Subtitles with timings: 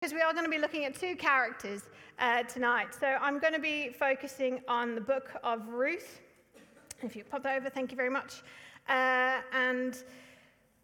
[0.00, 1.82] because we are going to be looking at two characters
[2.18, 2.94] uh, tonight.
[2.98, 6.20] So I'm going to be focusing on the book of Ruth.
[7.02, 8.42] If you pop over, thank you very much.
[8.88, 10.02] Uh, and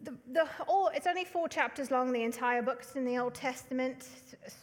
[0.01, 2.81] the, the all, it's only four chapters long, the entire book.
[2.81, 4.07] It's in the Old Testament,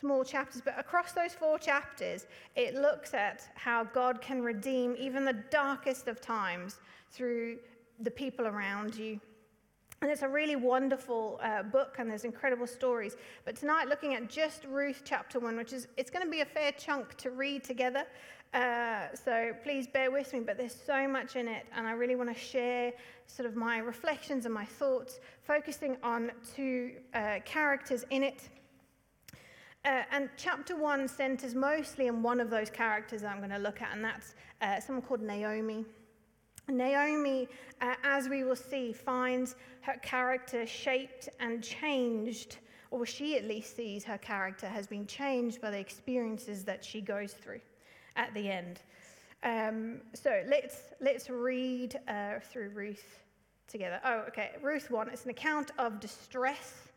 [0.01, 0.62] small chapters.
[0.64, 6.07] But across those four chapters, it looks at how God can redeem even the darkest
[6.07, 6.79] of times
[7.11, 7.59] through
[7.98, 9.21] the people around you
[10.05, 13.16] and it's a really wonderful uh, book, and there's incredible stories.
[13.46, 16.45] But tonight, looking at just Ruth chapter one, which is it's going to be a
[16.45, 18.04] fair chunk to read together.
[18.53, 20.40] Uh, so please bear with me.
[20.40, 22.93] But there's so much in it, and I really want to share
[23.27, 28.50] sort of my reflections and my thoughts, focusing on two uh, characters in it.
[29.86, 33.80] Uh, and chapter one centers mostly on one of those characters I'm going to look
[33.80, 35.86] at, and that's uh, someone called Naomi.
[36.69, 37.48] Naomi,
[37.81, 42.59] uh, as we will see, finds her character shaped and changed,
[42.91, 47.00] or she at least sees her character has been changed by the experiences that she
[47.00, 47.61] goes through
[48.17, 48.80] at the end.
[49.42, 53.22] Um, so let's, let's read uh, through Ruth
[53.69, 54.00] together.
[54.05, 54.53] Oh, okay.
[54.62, 56.88] Ruth 1 it's an account of distress,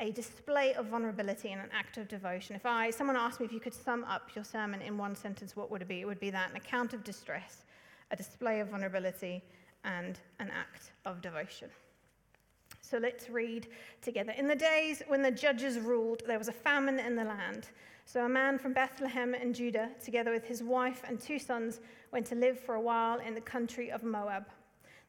[0.00, 2.56] a display of vulnerability, and an act of devotion.
[2.56, 5.54] If I, someone asked me if you could sum up your sermon in one sentence,
[5.54, 6.00] what would it be?
[6.00, 7.64] It would be that an account of distress
[8.12, 9.42] a display of vulnerability,
[9.84, 11.68] and an act of devotion.
[12.80, 13.68] So let's read
[14.00, 14.32] together.
[14.36, 17.68] In the days when the judges ruled, there was a famine in the land.
[18.04, 21.80] So a man from Bethlehem in Judah, together with his wife and two sons,
[22.12, 24.44] went to live for a while in the country of Moab.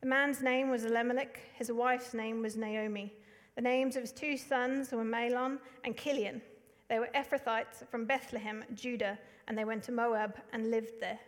[0.01, 3.13] The man's name was Elimelech, his wife's name was Naomi.
[3.55, 6.41] The names of his two sons were Mahlon and Kilion.
[6.89, 11.19] They were Ephrathites from Bethlehem, Judah, and they went to Moab and lived there.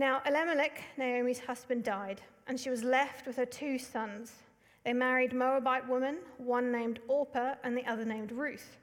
[0.00, 4.32] Now, Elimelech, Naomi's husband, died, and she was left with her two sons.
[4.82, 8.78] They married Moabite women, one named Orpah and the other named Ruth.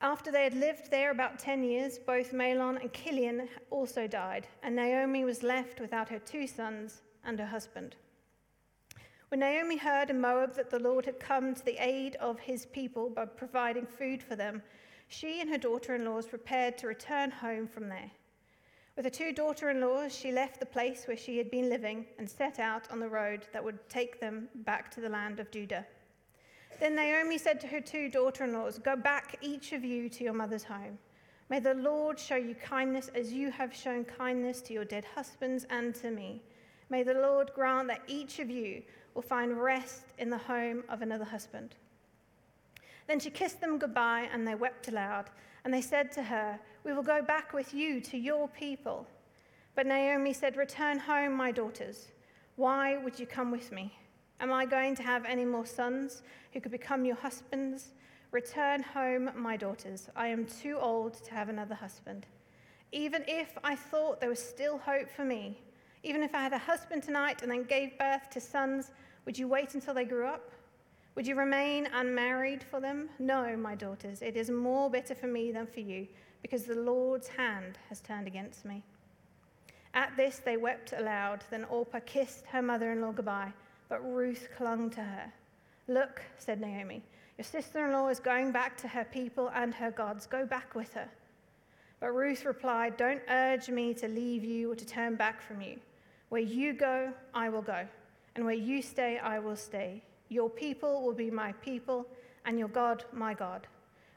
[0.00, 4.74] After they had lived there about 10 years, both Mahlon and Kilion also died, and
[4.74, 7.94] Naomi was left without her two sons and her husband.
[9.28, 12.66] When Naomi heard in Moab that the Lord had come to the aid of his
[12.66, 14.64] people by providing food for them,
[15.06, 18.10] she and her daughter in laws prepared to return home from there.
[18.96, 22.06] With her two daughter in laws, she left the place where she had been living
[22.18, 25.50] and set out on the road that would take them back to the land of
[25.50, 25.86] Judah.
[26.80, 30.24] Then Naomi said to her two daughter in laws, Go back, each of you, to
[30.24, 30.98] your mother's home.
[31.50, 35.66] May the Lord show you kindness as you have shown kindness to your dead husbands
[35.68, 36.42] and to me.
[36.88, 38.82] May the Lord grant that each of you
[39.14, 41.74] will find rest in the home of another husband.
[43.06, 45.26] Then she kissed them goodbye, and they wept aloud.
[45.66, 49.04] And they said to her, We will go back with you to your people.
[49.74, 52.12] But Naomi said, Return home, my daughters.
[52.54, 53.92] Why would you come with me?
[54.38, 56.22] Am I going to have any more sons
[56.52, 57.88] who could become your husbands?
[58.30, 60.08] Return home, my daughters.
[60.14, 62.26] I am too old to have another husband.
[62.92, 65.58] Even if I thought there was still hope for me,
[66.04, 68.92] even if I had a husband tonight and then gave birth to sons,
[69.24, 70.48] would you wait until they grew up?
[71.16, 73.08] Would you remain unmarried for them?
[73.18, 76.06] No, my daughters, it is more bitter for me than for you,
[76.42, 78.82] because the Lord's hand has turned against me.
[79.94, 81.42] At this they wept aloud.
[81.50, 83.54] Then Orpah kissed her mother in law goodbye,
[83.88, 85.32] but Ruth clung to her.
[85.88, 87.02] Look, said Naomi,
[87.38, 90.26] your sister in law is going back to her people and her gods.
[90.26, 91.08] Go back with her.
[91.98, 95.78] But Ruth replied, Don't urge me to leave you or to turn back from you.
[96.28, 97.86] Where you go, I will go,
[98.34, 100.02] and where you stay, I will stay.
[100.28, 102.06] Your people will be my people,
[102.44, 103.66] and your God my God.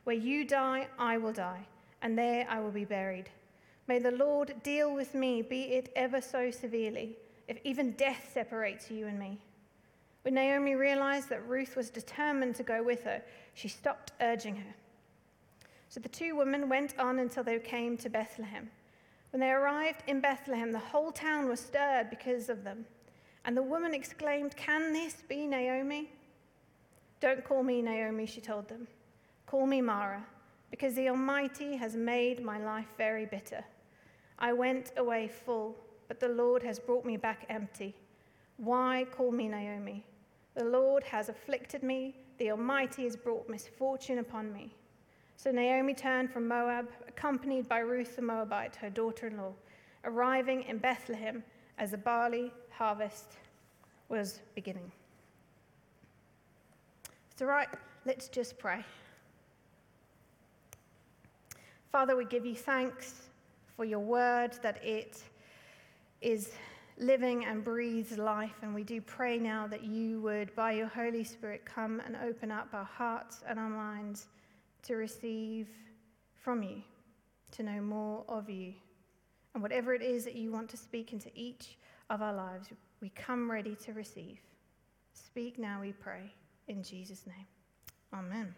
[0.03, 1.65] Where you die, I will die,
[2.01, 3.29] and there I will be buried.
[3.87, 8.91] May the Lord deal with me, be it ever so severely, if even death separates
[8.91, 9.39] you and me.
[10.21, 13.21] When Naomi realized that Ruth was determined to go with her,
[13.53, 14.75] she stopped urging her.
[15.89, 18.69] So the two women went on until they came to Bethlehem.
[19.31, 22.85] When they arrived in Bethlehem, the whole town was stirred because of them.
[23.45, 26.09] And the woman exclaimed, Can this be Naomi?
[27.19, 28.87] Don't call me Naomi, she told them.
[29.45, 30.25] Call me Mara,
[30.71, 33.63] because the Almighty has made my life very bitter.
[34.37, 35.75] I went away full,
[36.07, 37.95] but the Lord has brought me back empty.
[38.57, 40.05] Why call me Naomi?
[40.55, 44.73] The Lord has afflicted me, the Almighty has brought misfortune upon me.
[45.35, 49.53] So Naomi turned from Moab, accompanied by Ruth the Moabite, her daughter in law,
[50.03, 51.43] arriving in Bethlehem
[51.79, 53.37] as the barley harvest
[54.09, 54.91] was beginning.
[57.37, 57.69] So, right,
[58.05, 58.83] let's just pray.
[61.91, 63.13] Father, we give you thanks
[63.75, 65.23] for your word, that it
[66.21, 66.51] is
[66.97, 68.55] living and breathes life.
[68.61, 72.51] And we do pray now that you would, by your Holy Spirit, come and open
[72.51, 74.27] up our hearts and our minds
[74.83, 75.69] to receive
[76.35, 76.81] from you,
[77.51, 78.73] to know more of you.
[79.53, 81.77] And whatever it is that you want to speak into each
[82.09, 82.69] of our lives,
[83.01, 84.39] we come ready to receive.
[85.13, 86.31] Speak now, we pray,
[86.67, 87.45] in Jesus' name.
[88.13, 88.53] Amen.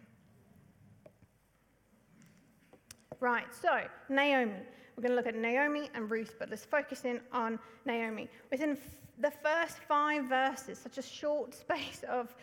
[3.19, 4.53] Right, so Naomi.
[4.95, 8.29] We're going to look at Naomi and Ruth, but let's focus in on Naomi.
[8.51, 8.77] Within
[9.19, 12.35] the first five verses, such a short space of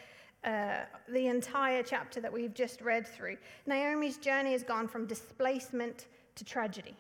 [0.45, 0.79] uh,
[1.09, 3.37] the entire chapter that we've just read through,
[3.67, 6.07] Naomi's journey has gone from displacement
[6.37, 6.95] to tragedy,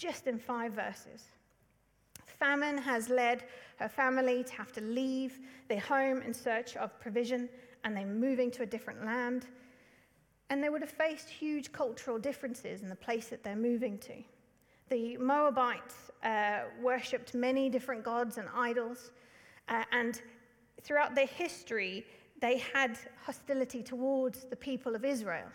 [0.00, 1.24] just in five verses.
[2.24, 3.44] Famine has led
[3.76, 5.38] her family to have to leave
[5.68, 7.50] their home in search of provision,
[7.84, 9.46] and they're moving to a different land.
[10.48, 14.14] And they would have faced huge cultural differences in the place that they're moving to.
[14.88, 19.12] The Moabites uh, worshipped many different gods and idols,
[19.68, 20.20] uh, and
[20.82, 22.06] throughout their history,
[22.40, 25.46] they had hostility towards the people of Israel.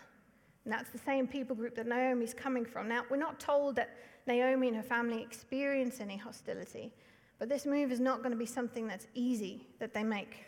[0.64, 2.88] And that's the same people group that Naomi's coming from.
[2.88, 3.90] Now, we're not told that
[4.26, 6.92] Naomi and her family experience any hostility,
[7.38, 10.44] but this move is not going to be something that's easy that they make.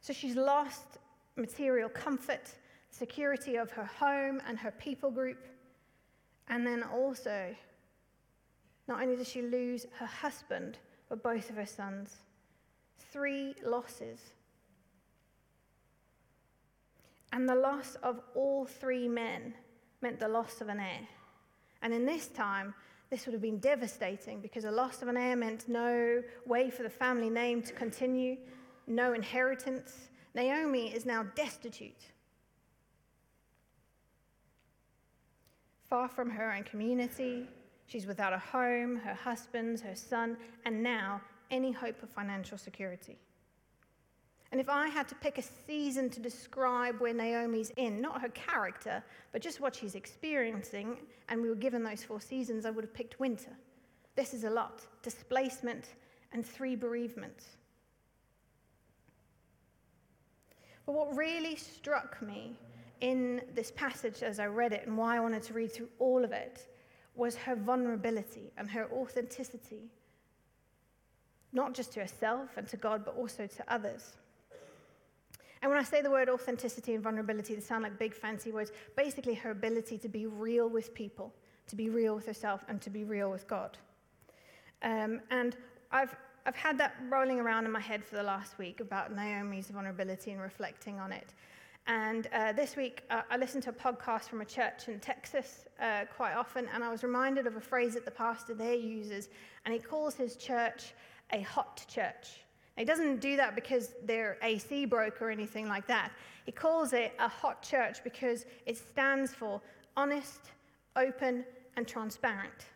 [0.00, 0.98] So she's lost
[1.36, 2.54] material comfort,
[2.90, 5.46] security of her home and her people group.
[6.48, 7.54] And then also,
[8.88, 12.16] not only does she lose her husband, but both of her sons.
[13.12, 14.20] Three losses.
[17.32, 19.54] And the loss of all three men
[20.00, 21.06] meant the loss of an heir.
[21.82, 22.74] And in this time,
[23.10, 26.82] this would have been devastating because a loss of an heir meant no way for
[26.82, 28.36] the family name to continue,
[28.86, 30.08] no inheritance.
[30.34, 32.04] Naomi is now destitute.
[35.88, 37.48] Far from her own community,
[37.86, 43.18] she's without a home, her husband, her son, and now any hope of financial security.
[44.52, 48.30] And if I had to pick a season to describe where Naomi's in, not her
[48.30, 49.02] character,
[49.32, 50.96] but just what she's experiencing,
[51.28, 53.52] and we were given those four seasons, I would have picked winter.
[54.16, 55.94] This is a lot displacement
[56.32, 57.46] and three bereavements.
[60.84, 62.56] But what really struck me
[63.00, 66.24] in this passage as I read it and why I wanted to read through all
[66.24, 66.66] of it
[67.14, 69.90] was her vulnerability and her authenticity,
[71.52, 74.16] not just to herself and to God, but also to others.
[75.62, 78.72] And when I say the word authenticity and vulnerability, they sound like big fancy words.
[78.96, 81.34] Basically, her ability to be real with people,
[81.68, 83.76] to be real with herself, and to be real with God.
[84.82, 85.56] Um, and
[85.92, 86.16] I've
[86.46, 90.30] I've had that rolling around in my head for the last week about Naomi's vulnerability
[90.30, 91.34] and reflecting on it.
[91.86, 95.66] And uh, this week, uh, I listened to a podcast from a church in Texas
[95.80, 99.28] uh, quite often, and I was reminded of a phrase that the pastor there uses,
[99.64, 100.94] and he calls his church
[101.32, 102.44] a hot church.
[102.76, 106.12] He doesn't do that because they're AC broke or anything like that.
[106.46, 109.60] He calls it a hot church because it stands for
[109.96, 110.40] honest,
[110.96, 111.44] open,
[111.76, 112.66] and transparent.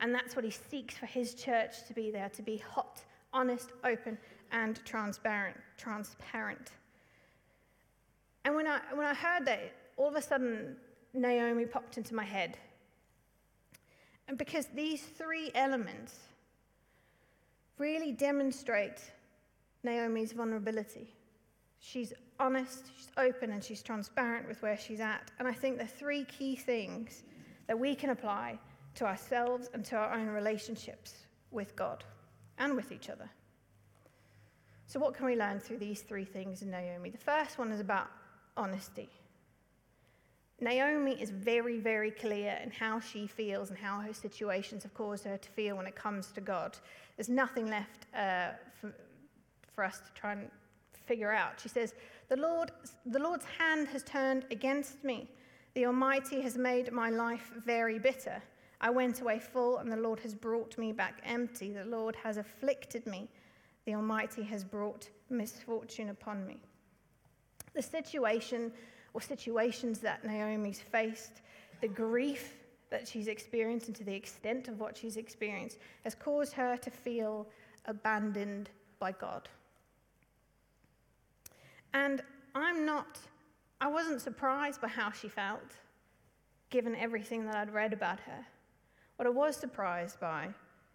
[0.00, 3.00] And that's what he seeks for his church to be there, to be hot
[3.32, 4.18] honest, open,
[4.50, 5.56] and transparent.
[5.78, 6.72] Transparent.
[8.44, 10.76] And when I, when I heard that, all of a sudden,
[11.14, 12.58] Naomi popped into my head.
[14.28, 16.18] And because these three elements
[17.78, 19.00] really demonstrate
[19.84, 21.14] Naomi's vulnerability.
[21.78, 25.30] She's honest, she's open, and she's transparent with where she's at.
[25.38, 27.24] And I think the three key things
[27.66, 28.58] that we can apply
[28.94, 32.04] to ourselves and to our own relationships with God
[32.58, 33.28] and with each other.
[34.86, 37.10] So, what can we learn through these three things in Naomi?
[37.10, 38.08] The first one is about
[38.56, 39.08] honesty.
[40.60, 45.24] Naomi is very, very clear in how she feels and how her situations have caused
[45.24, 46.78] her to feel when it comes to God.
[47.16, 48.94] There's nothing left uh, for,
[49.74, 50.50] for us to try and
[51.06, 51.60] figure out.
[51.60, 51.94] She says,
[52.28, 52.70] the, Lord,
[53.06, 55.28] the Lord's hand has turned against me.
[55.74, 58.42] The Almighty has made my life very bitter.
[58.80, 61.72] I went away full, and the Lord has brought me back empty.
[61.72, 63.28] The Lord has afflicted me.
[63.86, 66.58] The Almighty has brought misfortune upon me.
[67.74, 68.72] The situation
[69.14, 71.42] or situations that Naomi's faced,
[71.80, 72.54] the grief
[72.90, 76.90] that she's experienced, and to the extent of what she's experienced, has caused her to
[76.90, 77.46] feel
[77.86, 79.48] abandoned by God.
[81.94, 82.22] And
[82.54, 83.18] I'm not,
[83.80, 85.76] I wasn't surprised by how she felt,
[86.70, 88.46] given everything that I'd read about her.
[89.16, 90.48] What I was surprised by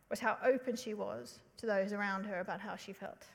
[0.10, 3.26] was how open she was to those around her about how she felt.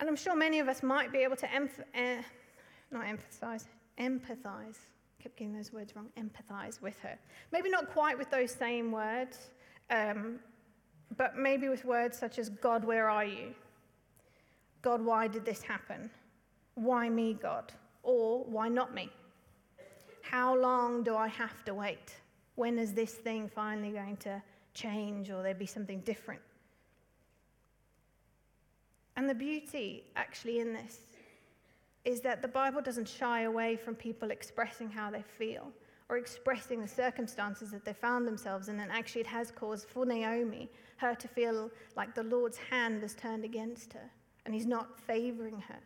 [0.00, 2.22] And I'm sure many of us might be able to emph- eh,
[2.90, 3.66] not emphasize,
[3.98, 4.78] empathize.
[5.18, 6.08] I kept getting those words wrong.
[6.18, 7.16] Empathize with her.
[7.52, 9.50] Maybe not quite with those same words,
[9.90, 10.40] um,
[11.16, 13.54] but maybe with words such as, God, where are you?
[14.84, 16.10] God, why did this happen?
[16.74, 17.72] Why me, God?
[18.02, 19.08] Or why not me?
[20.20, 22.14] How long do I have to wait?
[22.56, 24.42] When is this thing finally going to
[24.74, 26.42] change or there be something different?
[29.16, 30.98] And the beauty actually in this
[32.04, 35.72] is that the Bible doesn't shy away from people expressing how they feel
[36.10, 38.78] or expressing the circumstances that they found themselves in.
[38.80, 43.14] And actually, it has caused for Naomi her to feel like the Lord's hand has
[43.14, 44.10] turned against her
[44.44, 45.80] and he's not favoring her.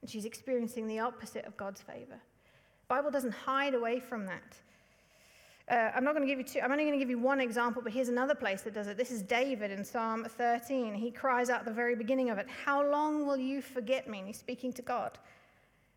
[0.00, 2.06] And she's experiencing the opposite of God's favor.
[2.16, 4.56] The Bible doesn't hide away from that.
[5.70, 7.40] Uh, I'm not going to give you two, I'm only going to give you one
[7.40, 8.96] example, but here's another place that does it.
[8.96, 10.94] This is David in Psalm 13.
[10.94, 14.18] He cries out at the very beginning of it, How long will you forget me?
[14.18, 15.18] And he's speaking to God.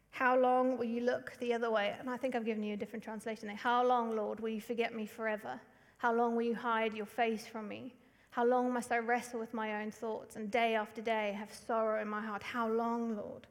[0.10, 1.96] How long will you look the other way?
[1.98, 3.56] And I think I've given you a different translation there.
[3.56, 5.60] How long, Lord, will you forget me forever?
[5.98, 7.94] How long will you hide your face from me?
[8.32, 12.02] How long must I wrestle with my own thoughts and day after day have sorrow
[12.02, 12.42] in my heart?
[12.42, 13.46] How long, Lord?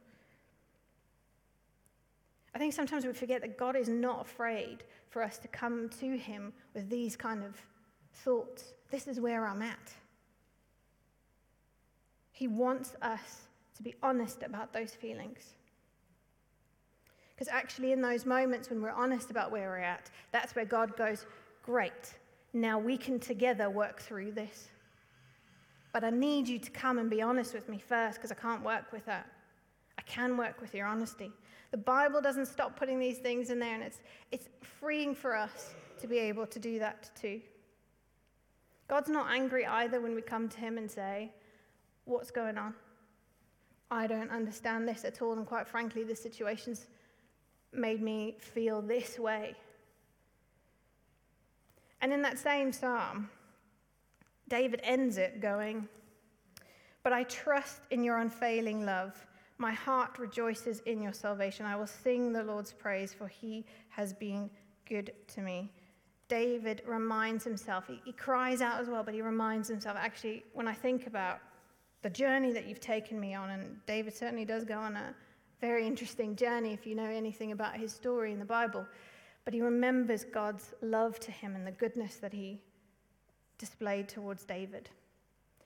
[2.55, 6.17] I think sometimes we forget that God is not afraid for us to come to
[6.17, 7.61] Him with these kind of
[8.15, 8.73] thoughts.
[8.91, 9.93] This is where I'm at.
[12.33, 13.43] He wants us
[13.77, 15.55] to be honest about those feelings.
[17.35, 20.97] Because actually, in those moments when we're honest about where we're at, that's where God
[20.97, 21.27] goes,
[21.63, 22.15] Great,
[22.53, 24.69] now we can together work through this.
[25.93, 28.65] But I need you to come and be honest with me first because I can't
[28.65, 29.29] work with that.
[29.99, 31.31] I can work with your honesty.
[31.71, 34.01] The Bible doesn't stop putting these things in there, and it's,
[34.33, 37.41] it's freeing for us to be able to do that too.
[38.89, 41.31] God's not angry either when we come to Him and say,
[42.07, 42.75] What's going on?
[43.91, 46.87] I don't understand this at all, and quite frankly, this situation's
[47.73, 49.55] made me feel this way.
[52.01, 53.29] And in that same psalm,
[54.49, 55.89] David ends it going,
[57.03, 59.27] But I trust in your unfailing love.
[59.59, 61.67] My heart rejoices in your salvation.
[61.67, 64.51] I will sing the Lord's praise, for he has been
[64.89, 65.71] good to me.
[66.29, 70.69] David reminds himself, he, he cries out as well, but he reminds himself actually, when
[70.69, 71.41] I think about
[72.03, 75.15] the journey that you've taken me on, and David certainly does go on a
[75.61, 78.87] very interesting journey if you know anything about his story in the Bible.
[79.45, 82.61] But he remembers God's love to him and the goodness that he
[83.59, 84.91] displayed towards David.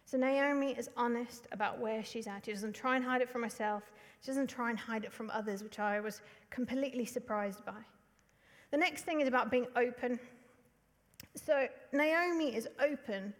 [0.07, 2.45] So Naomi is honest about where she's at.
[2.45, 3.83] She doesn't try and hide it from herself.
[4.21, 7.81] She doesn't try and hide it from others, which I was completely surprised by.
[8.71, 10.19] The next thing is about being open.
[11.35, 13.33] So Naomi is open,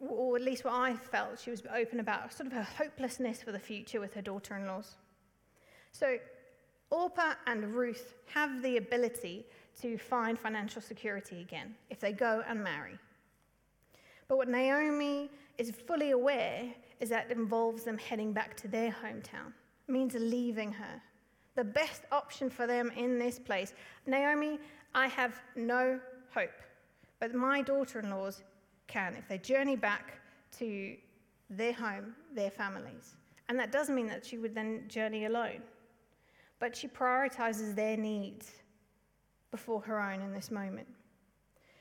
[0.00, 3.52] or at least what I felt she was open about, sort of her hopelessness for
[3.52, 4.94] the future with her daughter in laws.
[5.92, 6.18] So,
[6.90, 9.44] Orpah and Ruth have the ability
[9.80, 12.98] to find financial security again if they go and marry.
[14.28, 16.64] But what Naomi is fully aware
[17.00, 19.52] is that it involves them heading back to their hometown,
[19.88, 21.00] it means leaving her.
[21.54, 23.72] The best option for them in this place.
[24.06, 24.58] Naomi,
[24.94, 25.98] I have no
[26.34, 26.50] hope,
[27.18, 28.42] but my daughter in laws
[28.86, 30.20] can if they journey back
[30.58, 30.96] to
[31.50, 33.16] their home, their families.
[33.48, 35.62] And that does mean that she would then journey alone
[36.58, 38.50] but she prioritizes their needs
[39.50, 40.86] before her own in this moment.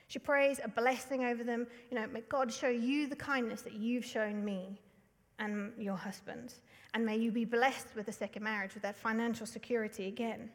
[0.07, 1.65] She prays a blessing over them.
[1.89, 4.79] You know, may God show you the kindness that you've shown me
[5.39, 6.53] and your husband.
[6.93, 10.49] And may you be blessed with a second marriage, with that financial security again.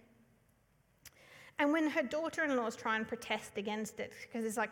[1.58, 4.70] And when her daughter in laws try and protest against it, because it's like,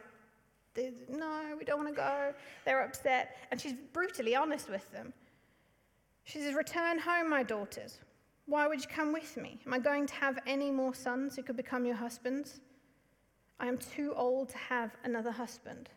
[1.08, 2.32] no, we don't want to go,
[2.64, 3.36] they're upset.
[3.50, 5.12] And she's brutally honest with them.
[6.24, 7.98] She says, Return home, my daughters.
[8.48, 9.60] Why would you come with me?
[9.66, 12.60] Am I going to have any more sons who could become your husbands?
[13.60, 15.90] I am too old to have another husband.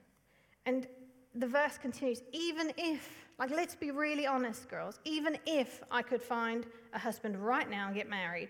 [0.65, 0.85] And
[1.33, 3.07] the verse continues even if,
[3.39, 7.87] like, let's be really honest, girls, even if I could find a husband right now
[7.87, 8.49] and get married,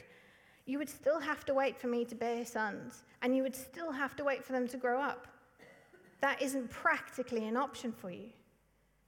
[0.65, 3.91] you would still have to wait for me to bear sons, and you would still
[3.91, 5.27] have to wait for them to grow up.
[6.21, 8.29] That isn't practically an option for you.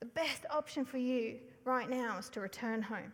[0.02, 3.12] The best option for you right now is to return home.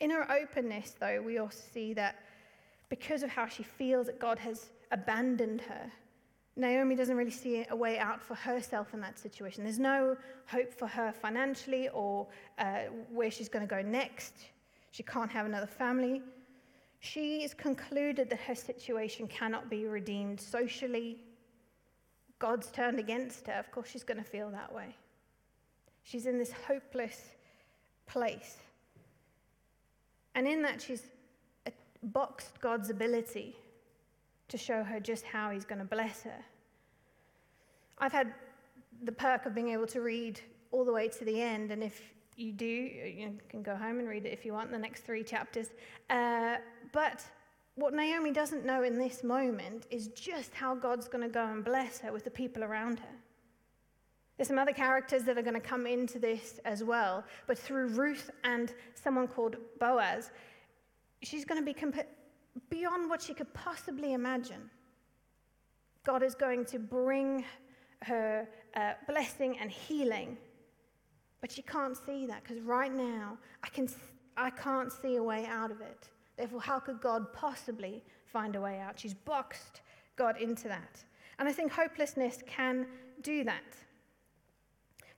[0.00, 2.16] In her openness, though, we also see that
[2.88, 5.90] because of how she feels that God has abandoned her,
[6.56, 9.62] Naomi doesn't really see a way out for herself in that situation.
[9.62, 10.16] There's no
[10.46, 12.26] hope for her financially or
[12.58, 14.34] uh, where she's going to go next.
[14.90, 16.22] She can't have another family.
[16.98, 21.18] She has concluded that her situation cannot be redeemed socially.
[22.38, 23.54] God's turned against her.
[23.54, 24.96] Of course, she's going to feel that way.
[26.02, 27.30] She's in this hopeless
[28.06, 28.56] place.
[30.34, 31.02] And in that, she's
[32.02, 33.56] boxed God's ability
[34.48, 36.44] to show her just how He's going to bless her.
[37.98, 38.32] I've had
[39.04, 40.40] the perk of being able to read
[40.72, 42.00] all the way to the end, and if
[42.40, 42.64] you do.
[42.64, 45.68] You can go home and read it if you want, the next three chapters.
[46.08, 46.56] Uh,
[46.92, 47.24] but
[47.74, 51.64] what Naomi doesn't know in this moment is just how God's going to go and
[51.64, 53.14] bless her with the people around her.
[54.40, 57.88] There's some other characters that are going to come into this as well, but through
[57.88, 60.30] Ruth and someone called Boaz,
[61.20, 61.78] she's going to be
[62.70, 64.70] beyond what she could possibly imagine.
[66.06, 67.44] God is going to bring
[68.04, 70.38] her uh, blessing and healing,
[71.42, 73.90] but she can't see that because right now I, can,
[74.38, 76.08] I can't see a way out of it.
[76.38, 78.98] Therefore, how could God possibly find a way out?
[78.98, 79.82] She's boxed
[80.16, 81.04] God into that.
[81.38, 82.86] And I think hopelessness can
[83.20, 83.76] do that.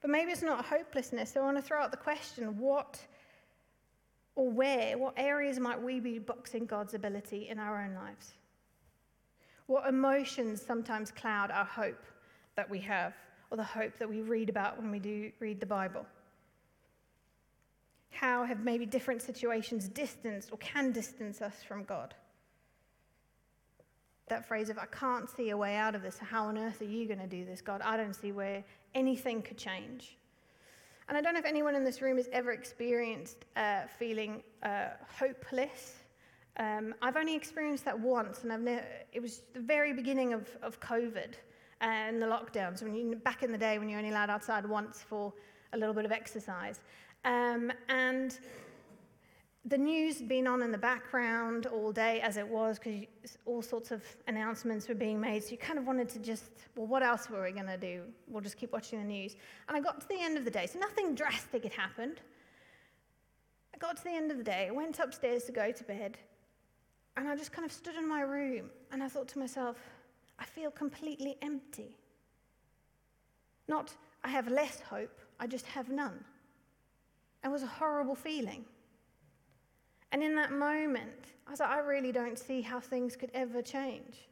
[0.03, 1.31] But maybe it's not hopelessness.
[1.31, 2.99] So I want to throw out the question what
[4.35, 8.33] or where, what areas might we be boxing God's ability in our own lives?
[9.67, 12.03] What emotions sometimes cloud our hope
[12.55, 13.13] that we have,
[13.49, 16.05] or the hope that we read about when we do read the Bible?
[18.11, 22.13] How have maybe different situations distanced or can distance us from God?
[24.27, 26.17] That phrase of, I can't see a way out of this.
[26.17, 27.81] How on earth are you going to do this, God?
[27.83, 28.63] I don't see where
[28.95, 30.17] anything could change.
[31.09, 34.89] And I don't know if anyone in this room has ever experienced uh, feeling uh,
[35.19, 35.95] hopeless.
[36.57, 40.79] Um, I've only experienced that once, and I've it was the very beginning of, of
[40.79, 41.33] COVID
[41.81, 45.01] and the lockdowns, when you, back in the day when you're only allowed outside once
[45.01, 45.33] for
[45.73, 46.79] a little bit of exercise.
[47.25, 48.37] Um, and
[49.65, 53.61] the news had been on in the background all day as it was because all
[53.61, 55.41] sorts of announcements were being made.
[55.43, 58.01] So you kind of wanted to just, well, what else were we going to do?
[58.27, 59.35] We'll just keep watching the news.
[59.69, 62.19] And I got to the end of the day, so nothing drastic had happened.
[63.73, 66.17] I got to the end of the day, I went upstairs to go to bed,
[67.15, 69.77] and I just kind of stood in my room and I thought to myself,
[70.39, 71.95] I feel completely empty.
[73.67, 73.93] Not,
[74.23, 76.23] I have less hope, I just have none.
[77.45, 78.65] It was a horrible feeling.
[80.13, 83.63] And in that moment, I was like, I really don't see how things could ever
[83.63, 84.29] change.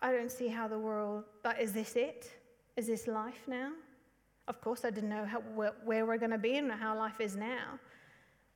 [0.00, 2.30] I don't see how the world, but is this it?
[2.76, 3.72] Is this life now?
[4.46, 7.20] Of course, I didn't know how, where, where we're going to be and how life
[7.20, 7.78] is now,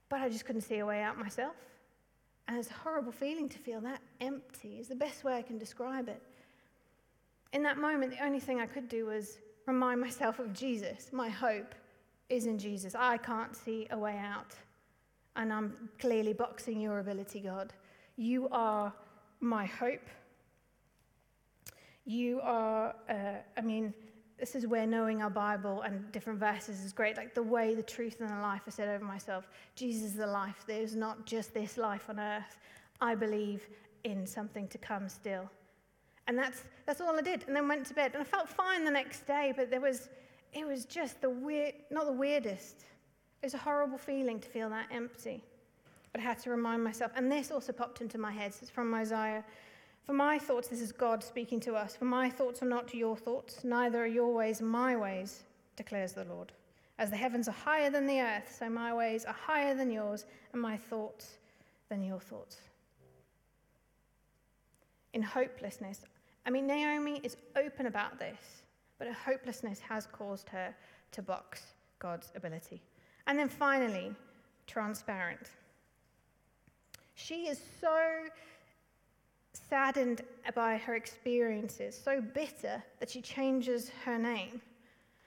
[0.09, 1.57] but I just couldn't see a way out myself.
[2.47, 5.59] And it's a horrible feeling to feel that empty, is the best way I can
[5.59, 6.23] describe it.
[7.53, 11.11] In that moment, the only thing I could do was remind myself of Jesus.
[11.13, 11.75] My hope
[12.29, 12.95] is in Jesus.
[12.95, 14.55] I can't see a way out
[15.37, 17.73] and I'm clearly boxing your ability, God.
[18.17, 18.93] You are
[19.41, 20.09] my hope.
[22.05, 23.95] You are, uh, I mean,
[24.39, 27.17] this is where knowing our Bible and different verses is great.
[27.17, 29.49] Like the way, the truth, and the life I said over myself.
[29.77, 30.65] Jesus is the life.
[30.67, 32.59] There's not just this life on earth.
[33.01, 33.69] I believe
[34.05, 35.49] in something to come still.
[36.27, 37.45] And that's, that's all I did.
[37.47, 38.13] And then went to bed.
[38.15, 40.09] And I felt fine the next day, but there was,
[40.53, 42.85] it was just the weird, not the weirdest,
[43.43, 45.43] it's a horrible feeling to feel that empty.
[46.13, 48.53] But I had to remind myself, and this also popped into my head.
[48.61, 49.45] It's from Isaiah.
[50.05, 51.97] For my thoughts, this is God speaking to us.
[51.97, 55.43] For my thoughts are not your thoughts, neither are your ways my ways,
[55.77, 56.53] declares the Lord.
[56.99, 60.27] As the heavens are higher than the earth, so my ways are higher than yours,
[60.53, 61.39] and my thoughts
[61.89, 62.59] than your thoughts.
[65.15, 66.01] In hopelessness,
[66.45, 68.63] I mean, Naomi is open about this,
[68.99, 70.75] but her hopelessness has caused her
[71.13, 71.63] to box
[71.99, 72.83] God's ability.
[73.27, 74.13] And then finally,
[74.67, 75.51] transparent.
[77.15, 77.99] She is so
[79.53, 80.23] saddened
[80.55, 84.61] by her experiences, so bitter that she changes her name.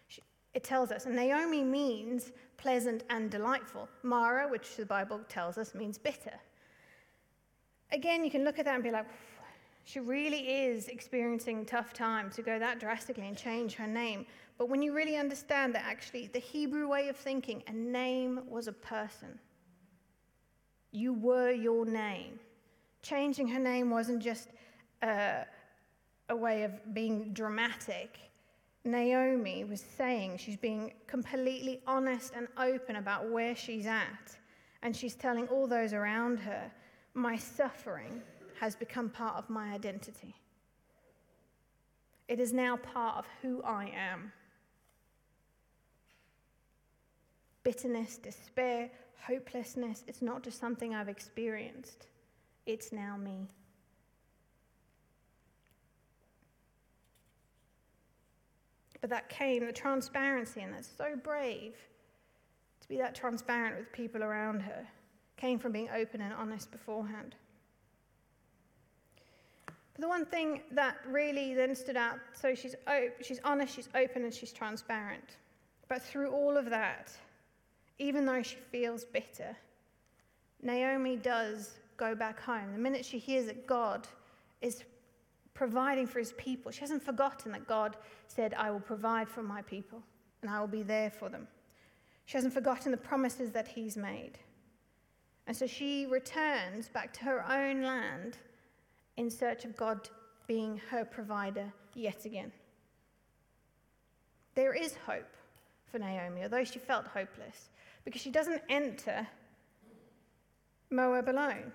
[0.08, 0.22] She,
[0.54, 3.88] it tells us, and Naomi means pleasant and delightful.
[4.04, 6.34] Mara, which the Bible tells us, means bitter.
[7.92, 9.06] Again, you can look at that and be like,
[9.86, 14.26] she really is experiencing tough times to go that drastically and change her name.
[14.58, 18.68] But when you really understand that actually the Hebrew way of thinking, a name was
[18.68, 19.38] a person.
[20.92, 22.40] You were your name.
[23.04, 24.50] Changing her name wasn't just
[25.04, 25.44] uh,
[26.30, 28.18] a way of being dramatic.
[28.86, 34.36] Naomi was saying she's being completely honest and open about where she's at.
[34.82, 36.72] And she's telling all those around her,
[37.14, 38.24] my suffering
[38.60, 40.36] has become part of my identity.
[42.28, 44.32] It is now part of who I am.
[47.64, 48.90] Bitterness, despair,
[49.22, 52.08] hopelessness, it's not just something I've experienced,
[52.66, 53.48] it's now me.
[59.02, 61.74] But that came, the transparency, and that's so brave
[62.86, 64.86] to be that transparent with people around her,
[65.38, 67.36] came from being open and honest beforehand.
[69.96, 73.90] But the one thing that really then stood out so she's, op- she's honest, she's
[73.96, 75.38] open, and she's transparent.
[75.88, 77.12] But through all of that,
[77.98, 79.56] even though she feels bitter,
[80.62, 82.74] Naomi does go back home.
[82.74, 84.08] The minute she hears that God
[84.62, 84.84] is
[85.54, 87.96] providing for his people, she hasn't forgotten that God
[88.28, 90.02] said, I will provide for my people
[90.42, 91.48] and I will be there for them.
[92.26, 94.40] She hasn't forgotten the promises that he's made.
[95.48, 98.38] And so she returns back to her own land
[99.18, 100.10] in search of God
[100.48, 102.52] being her provider yet again.
[104.56, 105.36] There is hope
[105.92, 107.70] for Naomi, although she felt hopeless,
[108.04, 109.28] because she doesn't enter
[110.90, 111.72] Moab alone.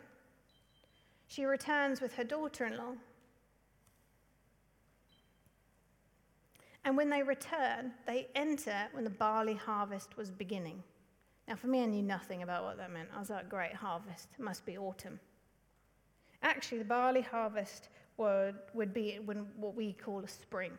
[1.29, 2.95] She returns with her daughter in law.
[6.85, 10.83] And when they return, they enter when the barley harvest was beginning.
[11.47, 13.11] Now, for me, I knew nothing about what that meant.
[13.15, 15.21] I was like, great, harvest, must be autumn.
[16.43, 19.19] Actually, the barley harvest would, would be
[19.57, 20.73] what we call a spring.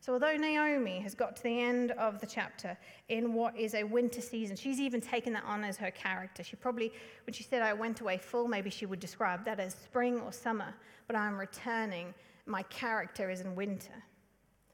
[0.00, 2.76] So, although Naomi has got to the end of the chapter
[3.10, 6.42] in what is a winter season, she's even taken that on as her character.
[6.42, 6.90] She probably,
[7.26, 10.32] when she said, I went away full, maybe she would describe that as spring or
[10.32, 10.72] summer,
[11.06, 12.14] but I'm returning.
[12.46, 14.02] My character is in winter.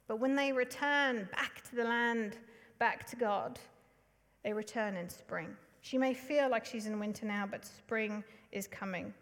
[0.07, 2.37] But when they return back to the land,
[2.79, 3.59] back to God,
[4.45, 5.57] they return in spring.
[5.81, 9.13] She may feel like she's in winter now, but spring is coming.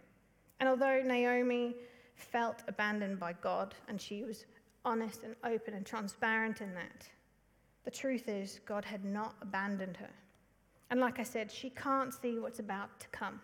[0.61, 1.75] And although Naomi
[2.17, 4.47] felt abandoned by God, and she was
[4.85, 7.09] honest and open and transparent in that,
[7.85, 10.11] the truth is God had not abandoned her.
[10.90, 13.40] And like I said, she can't see what's about to come.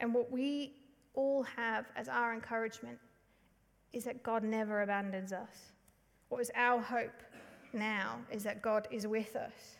[0.00, 0.72] And what we
[1.14, 2.98] all have as our encouragement
[3.92, 5.72] is that God never abandons us.
[6.28, 7.22] What is our hope
[7.72, 9.76] now is that God is with us.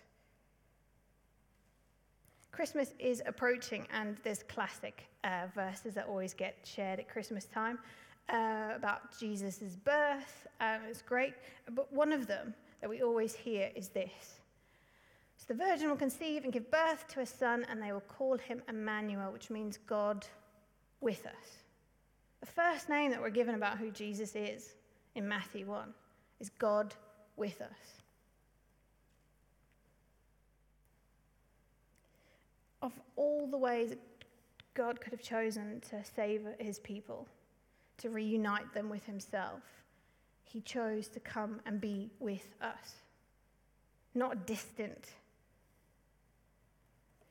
[2.54, 7.80] Christmas is approaching, and there's classic uh, verses that always get shared at Christmas time
[8.28, 10.46] uh, about Jesus' birth.
[10.60, 11.34] Um, it's great.
[11.72, 14.38] But one of them that we always hear is this
[15.36, 18.38] So the virgin will conceive and give birth to a son, and they will call
[18.38, 20.24] him Emmanuel, which means God
[21.00, 21.58] with us.
[22.38, 24.74] The first name that we're given about who Jesus is
[25.16, 25.92] in Matthew 1
[26.38, 26.94] is God
[27.36, 28.03] with us.
[32.84, 33.94] Of all the ways
[34.74, 37.26] God could have chosen to save his people,
[37.96, 39.62] to reunite them with himself,
[40.42, 42.96] he chose to come and be with us.
[44.14, 45.12] Not distant.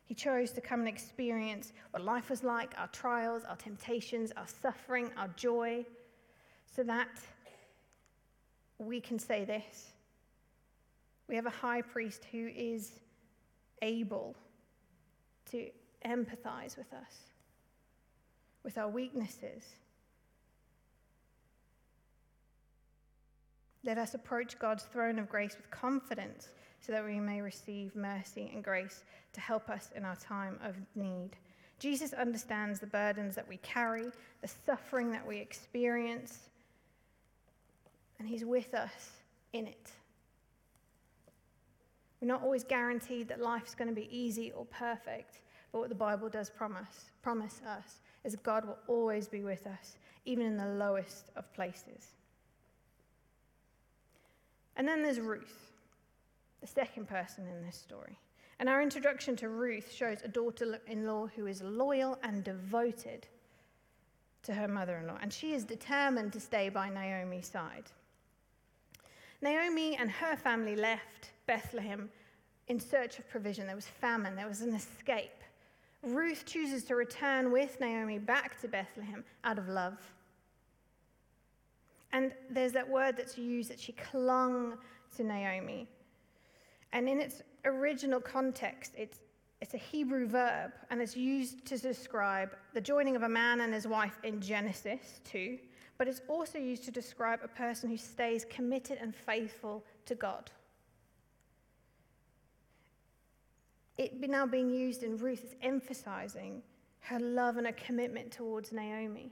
[0.06, 4.48] He chose to come and experience what life was like, our trials, our temptations, our
[4.48, 5.86] suffering, our joy,
[6.76, 7.10] so that
[8.80, 9.92] we can say this
[11.30, 13.00] we have a high priest who is
[13.84, 14.36] able
[15.54, 15.70] to
[16.04, 17.30] empathize with us,
[18.63, 19.63] with our weaknesses.
[23.84, 26.50] Let us approach God's throne of grace with confidence
[26.82, 30.76] so that we may receive mercy and grace to help us in our time of
[30.96, 31.32] need.
[31.78, 34.06] Jesus understands the burdens that we carry,
[34.42, 36.50] the suffering that we experience,
[38.18, 39.12] and He's with us
[39.52, 39.92] in it.
[42.23, 45.41] We're not always guaranteed that life's going to be easy or perfect,
[45.73, 49.97] but what the Bible does promise, promise us is God will always be with us,
[50.23, 52.13] even in the lowest of places.
[54.77, 55.73] And then there's Ruth,
[56.62, 58.17] the second person in this story.
[58.57, 63.27] And our introduction to Ruth shows a daughter in law who is loyal and devoted
[64.43, 67.91] to her mother in law, and she is determined to stay by Naomi's side.
[69.43, 72.10] Naomi and her family left Bethlehem
[72.69, 73.67] in search of provision.
[73.67, 75.43] There was famine, there was an escape.
[76.01, 79.97] Ruth chooses to return with Naomi back to Bethlehem out of love.
[82.13, 84.77] And there's that word that's used that she clung
[85.17, 85.89] to Naomi.
[86.93, 89.19] And in its original context, it's,
[89.60, 93.73] it's a Hebrew verb, and it's used to describe the joining of a man and
[93.73, 95.58] his wife in Genesis 2
[95.97, 100.51] but it's also used to describe a person who stays committed and faithful to God.
[103.97, 106.63] It now being used in Ruth is emphasizing
[107.01, 109.32] her love and her commitment towards Naomi.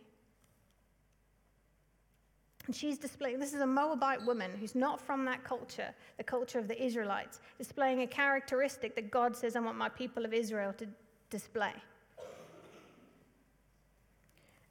[2.67, 6.59] And she's displaying, this is a Moabite woman who's not from that culture, the culture
[6.59, 10.73] of the Israelites, displaying a characteristic that God says, I want my people of Israel
[10.73, 10.87] to
[11.31, 11.73] display.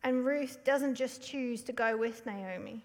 [0.03, 2.85] And Ruth doesn't just choose to go with Naomi,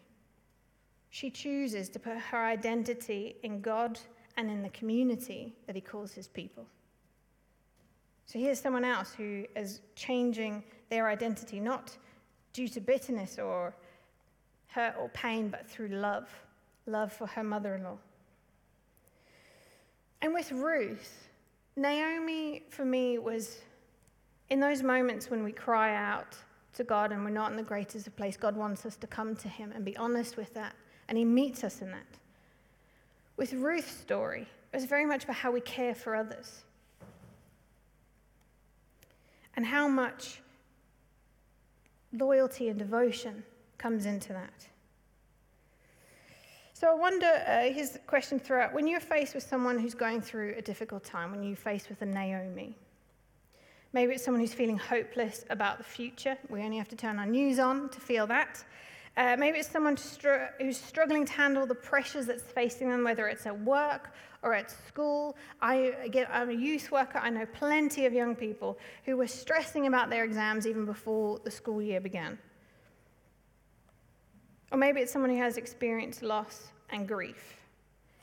[1.09, 3.99] she chooses to put her identity in God
[4.37, 6.65] and in the community that he calls his people.
[8.25, 11.95] So here's someone else who is changing their identity, not
[12.51, 13.73] due to bitterness or
[14.67, 16.27] hurt or pain, but through love
[16.87, 17.97] love for her mother in law.
[20.21, 21.29] And with Ruth,
[21.75, 23.59] Naomi for me was
[24.49, 26.37] in those moments when we cry out
[26.75, 29.35] to God and we're not in the greatest of place, God wants us to come
[29.37, 30.75] to Him and be honest with that.
[31.09, 32.05] And He meets us in that.
[33.37, 36.63] With Ruth's story, it was very much about how we care for others
[39.55, 40.41] and how much
[42.13, 43.43] loyalty and devotion
[43.77, 44.67] comes into that.
[46.73, 47.69] So I wonder, uh,
[48.05, 48.73] question throughout.
[48.73, 52.01] When you're faced with someone who's going through a difficult time, when you're faced with
[52.01, 52.75] a Naomi,
[53.95, 56.37] maybe it's someone who's feeling hopeless about the future.
[56.49, 58.61] We only have to turn our news on to feel that.
[59.15, 63.29] Uh, maybe it's someone str- who's struggling to handle the pressures that's facing them, whether
[63.29, 64.11] it's at work
[64.43, 65.37] or at school.
[65.61, 67.19] I, again, I'm a youth worker.
[67.19, 71.51] I know plenty of young people who were stressing about their exams even before the
[71.51, 72.37] school year began.
[74.73, 77.61] Or maybe it's someone who has experienced loss and grief.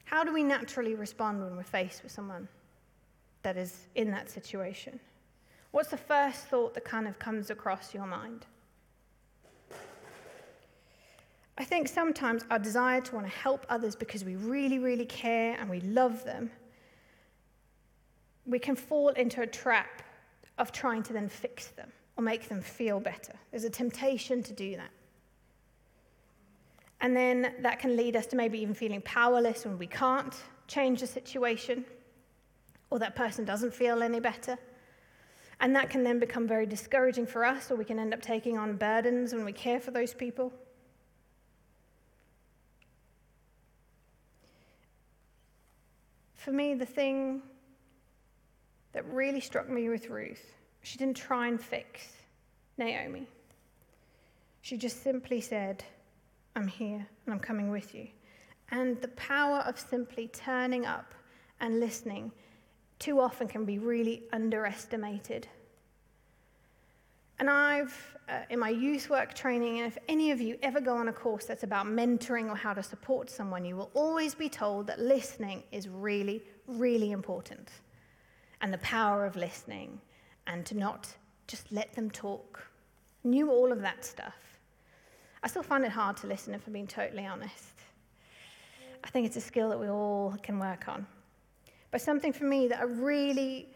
[0.05, 2.47] How do we naturally respond when we're faced with someone
[3.43, 5.01] that is in that situation?
[5.73, 8.47] What's the first thought that kind of comes across your mind?
[11.59, 15.57] I think sometimes our desire to want to help others because we really, really care
[15.59, 16.51] and we love them,
[18.47, 20.03] we can fall into a trap
[20.59, 23.33] of trying to then fix them or make them feel better.
[23.51, 24.91] There's a temptation to do that.
[27.01, 30.35] And then that can lead us to maybe even feeling powerless when we can't
[30.69, 31.85] change the situation
[32.91, 34.59] or that person doesn't feel any better.
[35.62, 38.59] And that can then become very discouraging for us, or we can end up taking
[38.59, 40.53] on burdens when we care for those people.
[46.35, 47.42] For me, the thing
[48.92, 52.09] that really struck me with Ruth, she didn't try and fix
[52.77, 53.29] Naomi.
[54.62, 55.85] She just simply said,
[56.57, 58.09] I'm here and I'm coming with you.
[58.72, 61.14] And the power of simply turning up
[61.61, 62.33] and listening
[63.03, 65.49] too often can be really underestimated.
[67.41, 70.97] And I've, uh, in my youth work training, and if any of you ever go
[70.97, 74.49] on a course that's about mentoring or how to support someone, you will always be
[74.49, 77.71] told that listening is really, really important.
[78.61, 80.01] And the power of listening
[80.47, 81.09] and to not
[81.49, 82.65] just let them talk.
[83.25, 84.37] Knew all of that stuff.
[85.43, 87.75] I still find it hard to listen, if I'm being totally honest.
[89.03, 91.05] I think it's a skill that we all can work on.
[91.93, 93.69] But something for me that I really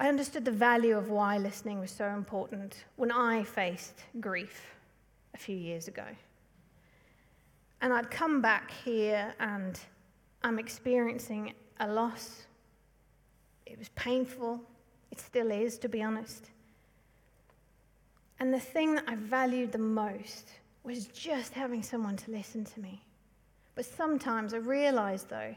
[0.00, 4.76] I understood the value of why listening was so important when I faced grief
[5.34, 6.04] a few years ago.
[7.80, 9.78] And I'd come back here and
[10.44, 12.44] I'm experiencing a loss.
[13.66, 14.60] It was painful.
[15.10, 16.50] It still is, to be honest.
[18.38, 20.48] And the thing that I valued the most
[20.84, 23.02] was just having someone to listen to me.
[23.74, 25.56] But sometimes I realized, though,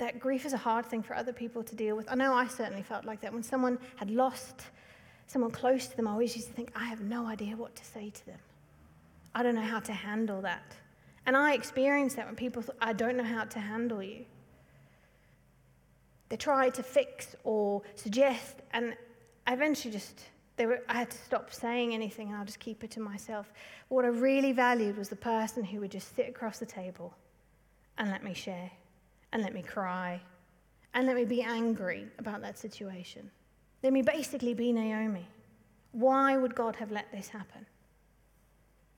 [0.00, 2.10] that grief is a hard thing for other people to deal with.
[2.10, 3.32] I know I certainly felt like that.
[3.32, 4.66] When someone had lost
[5.26, 7.84] someone close to them, I always used to think, I have no idea what to
[7.84, 8.38] say to them.
[9.34, 10.74] I don't know how to handle that.
[11.26, 14.24] And I experienced that when people thought, I don't know how to handle you.
[16.30, 18.96] They tried to fix or suggest, and
[19.46, 20.18] I eventually just,
[20.56, 23.52] they were, I had to stop saying anything and I'll just keep it to myself.
[23.88, 27.14] What I really valued was the person who would just sit across the table
[27.98, 28.70] and let me share
[29.32, 30.20] and let me cry
[30.94, 33.30] and let me be angry about that situation.
[33.82, 35.26] Let me basically be Naomi.
[35.92, 37.66] Why would God have let this happen?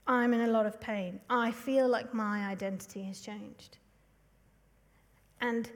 [0.05, 1.19] I'm in a lot of pain.
[1.29, 3.77] I feel like my identity has changed.
[5.39, 5.69] And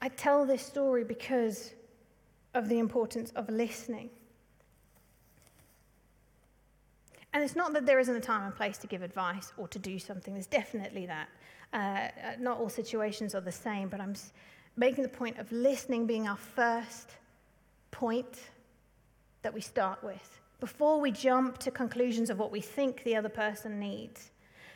[0.00, 1.72] I tell this story because
[2.54, 4.10] of the importance of listening.
[7.32, 9.78] And it's not that there isn't a time and place to give advice or to
[9.78, 11.28] do something, there's definitely that.
[11.72, 12.08] Uh, uh,
[12.38, 14.14] not all situations are the same, but I'm
[14.76, 17.10] making the point of listening being our first
[17.90, 18.50] point
[19.42, 23.28] that we start with before we jump to conclusions of what we think the other
[23.28, 24.30] person needs.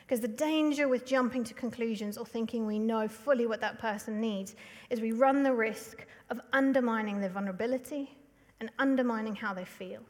[0.05, 4.19] Because the danger with jumping to conclusions or thinking we know fully what that person
[4.21, 4.55] needs
[4.89, 8.17] is we run the risk of undermining their vulnerability
[8.59, 10.01] and undermining how they feel.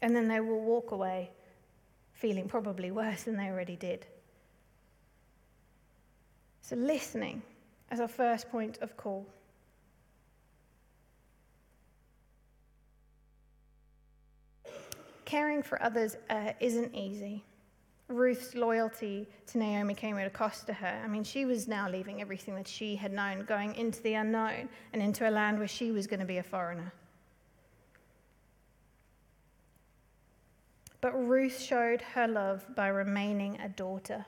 [0.00, 1.30] And then they will walk away
[2.18, 4.04] feeling probably worse than they already did.
[6.60, 7.42] So, listening
[7.90, 9.26] as our first point of call.
[15.24, 17.44] Caring for others uh, isn't easy.
[18.08, 21.00] Ruth's loyalty to Naomi came at a cost to her.
[21.04, 24.68] I mean, she was now leaving everything that she had known, going into the unknown
[24.92, 26.92] and into a land where she was going to be a foreigner.
[31.00, 34.24] But Ruth showed her love by remaining a daughter.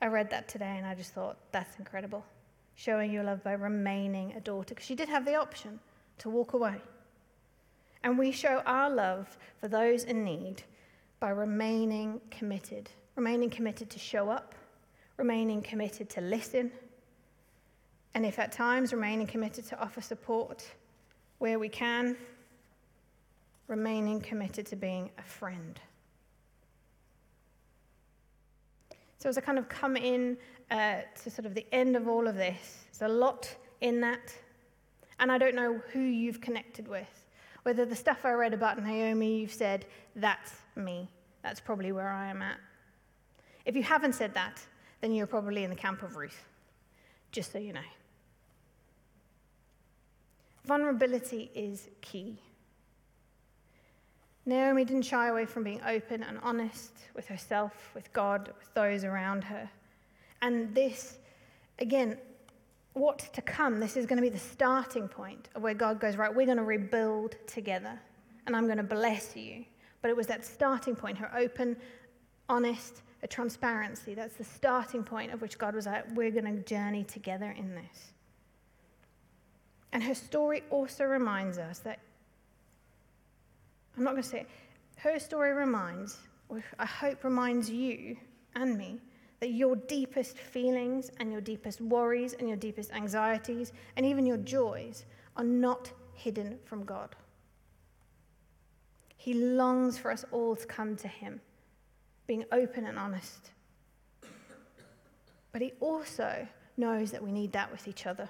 [0.00, 2.24] I read that today and I just thought, that's incredible.
[2.78, 5.80] showing your love by remaining a daughter, because she did have the option
[6.16, 6.76] to walk away.
[8.04, 10.62] And we show our love for those in need
[11.18, 14.54] by remaining committed, remaining committed to show up,
[15.16, 16.70] remaining committed to listen,
[18.14, 20.64] and if at times remaining committed to offer support
[21.38, 22.16] where we can,
[23.66, 25.80] remaining committed to being a friend.
[29.18, 30.36] So, as I kind of come in
[30.70, 34.34] uh, to sort of the end of all of this, there's a lot in that.
[35.18, 37.26] And I don't know who you've connected with.
[37.64, 41.08] Whether the stuff I read about Naomi, you've said, that's me.
[41.42, 42.58] That's probably where I am at.
[43.64, 44.60] If you haven't said that,
[45.00, 46.44] then you're probably in the camp of Ruth,
[47.32, 47.80] just so you know.
[50.64, 52.38] Vulnerability is key.
[54.48, 59.04] Naomi didn't shy away from being open and honest with herself, with God, with those
[59.04, 59.68] around her.
[60.40, 61.18] And this,
[61.80, 62.16] again,
[62.94, 66.16] what's to come, this is going to be the starting point of where God goes,
[66.16, 68.00] right, we're going to rebuild together,
[68.46, 69.66] and I'm going to bless you.
[70.00, 71.76] But it was that starting point, her open,
[72.48, 74.14] honest, a transparency.
[74.14, 77.74] That's the starting point of which God was like, we're going to journey together in
[77.74, 78.12] this.
[79.92, 81.98] And her story also reminds us that
[83.98, 84.48] I'm not going to say it.
[84.96, 88.16] Her story reminds, or I hope reminds you
[88.54, 89.00] and me,
[89.40, 94.36] that your deepest feelings and your deepest worries and your deepest anxieties and even your
[94.36, 95.04] joys
[95.36, 97.16] are not hidden from God.
[99.16, 101.40] He longs for us all to come to Him,
[102.28, 103.50] being open and honest.
[105.50, 108.28] But He also knows that we need that with each other.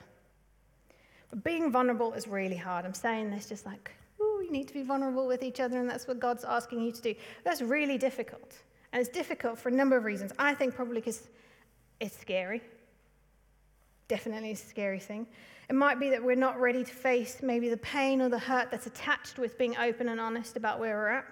[1.28, 2.86] But being vulnerable is really hard.
[2.86, 3.92] I'm saying this just like
[4.48, 7.02] you need to be vulnerable with each other, and that's what God's asking you to
[7.02, 7.14] do.
[7.44, 8.54] That's really difficult.
[8.92, 10.32] And it's difficult for a number of reasons.
[10.38, 11.28] I think probably because
[12.00, 12.62] it's scary.
[14.08, 15.26] Definitely a scary thing.
[15.68, 18.70] It might be that we're not ready to face maybe the pain or the hurt
[18.70, 21.26] that's attached with being open and honest about where we're at.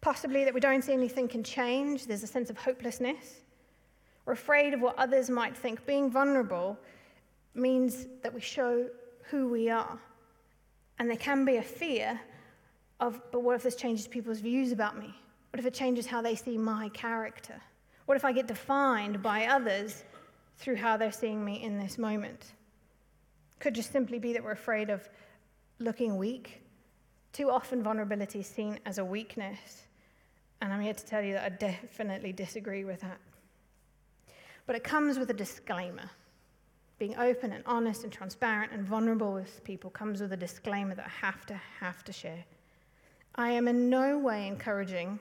[0.00, 2.06] Possibly that we don't see anything can change.
[2.06, 3.40] There's a sense of hopelessness.
[4.24, 5.84] We're afraid of what others might think.
[5.86, 6.78] Being vulnerable
[7.54, 8.86] means that we show
[9.30, 9.98] who we are.
[10.98, 12.20] And there can be a fear
[13.00, 15.14] of, but what if this changes people's views about me?
[15.50, 17.60] What if it changes how they see my character?
[18.06, 20.04] What if I get defined by others
[20.58, 22.52] through how they're seeing me in this moment?
[23.58, 25.08] Could just simply be that we're afraid of
[25.78, 26.62] looking weak.
[27.32, 29.82] Too often, vulnerability is seen as a weakness.
[30.62, 33.18] And I'm here to tell you that I definitely disagree with that.
[34.66, 36.10] But it comes with a disclaimer.
[36.98, 41.06] Being open and honest and transparent and vulnerable with people comes with a disclaimer that
[41.06, 42.44] I have to have to share.
[43.34, 45.18] I am in no way encouraging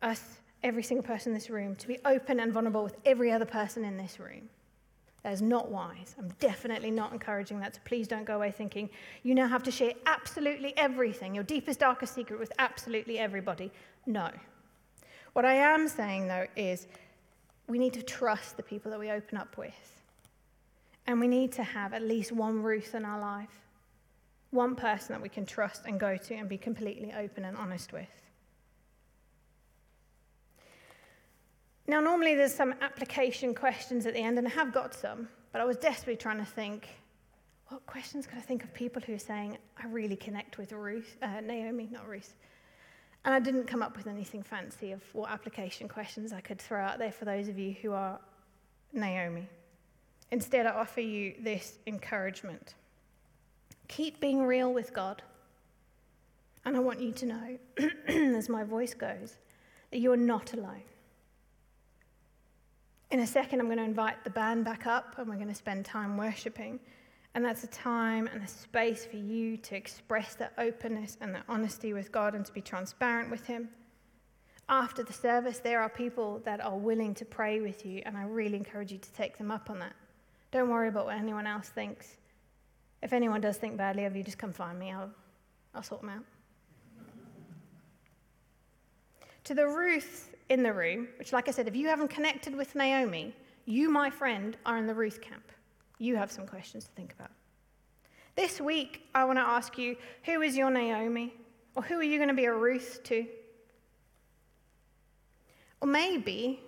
[0.00, 0.22] us,
[0.62, 3.84] every single person in this room, to be open and vulnerable with every other person
[3.84, 4.48] in this room.
[5.24, 6.14] That is not wise.
[6.20, 7.74] I'm definitely not encouraging that.
[7.74, 8.88] So please don't go away thinking
[9.24, 13.72] you now have to share absolutely everything, your deepest, darkest secret with absolutely everybody.
[14.06, 14.30] No.
[15.32, 16.86] What I am saying, though, is
[17.66, 19.97] we need to trust the people that we open up with.
[21.08, 23.62] And we need to have at least one Ruth in our life,
[24.50, 27.94] one person that we can trust and go to and be completely open and honest
[27.94, 28.10] with.
[31.86, 35.62] Now, normally there's some application questions at the end, and I have got some, but
[35.62, 36.86] I was desperately trying to think
[37.68, 41.16] what questions could I think of people who are saying, I really connect with Ruth,
[41.22, 42.34] uh, Naomi, not Ruth.
[43.24, 46.82] And I didn't come up with anything fancy of what application questions I could throw
[46.82, 48.20] out there for those of you who are
[48.92, 49.48] Naomi.
[50.30, 52.74] Instead, I offer you this encouragement
[53.88, 55.22] keep being real with God.
[56.64, 57.58] And I want you to know,
[58.36, 59.38] as my voice goes,
[59.90, 60.82] that you're not alone.
[63.10, 65.54] In a second, I'm going to invite the band back up and we're going to
[65.54, 66.78] spend time worshiping.
[67.34, 71.44] And that's a time and a space for you to express that openness and that
[71.48, 73.68] honesty with God and to be transparent with Him.
[74.68, 78.24] After the service, there are people that are willing to pray with you, and I
[78.24, 79.94] really encourage you to take them up on that.
[80.50, 82.16] Don't worry about what anyone else thinks.
[83.02, 84.92] If anyone does think badly of you, just come find me.
[84.92, 85.10] I'll,
[85.74, 86.24] I'll sort them out.
[89.48, 92.74] to the Ruth in the room, which, like I said, if you haven't connected with
[92.74, 93.34] Naomi,
[93.64, 95.42] you, my friend, are in the Ruth camp.
[95.98, 97.30] You have some questions to think about.
[98.36, 101.32] This week, I want to ask you who is your Naomi?
[101.74, 103.24] Or who are you going to be a Ruth to?
[105.80, 106.60] Or maybe,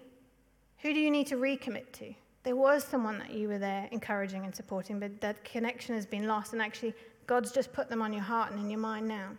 [0.78, 2.14] who do you need to recommit to?
[2.42, 6.26] There was someone that you were there encouraging and supporting, but that connection has been
[6.26, 6.94] lost, and actually,
[7.26, 9.30] God's just put them on your heart and in your mind now.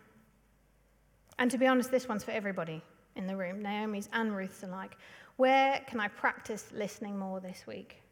[1.38, 2.82] And to be honest, this one's for everybody
[3.16, 4.96] in the room, Naomi's and Ruth's alike.
[5.36, 8.02] Where can I practice listening more this week?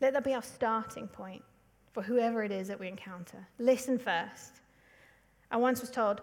[0.00, 1.42] Let that be our starting point
[1.92, 3.46] for whoever it is that we encounter.
[3.58, 4.60] Listen first.
[5.50, 6.20] I once was told,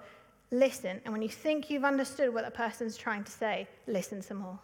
[0.52, 4.38] listen, and when you think you've understood what that person's trying to say, listen some
[4.38, 4.60] more.